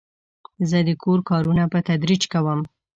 [0.69, 2.59] زه د کور کارونه په تدریج کوم.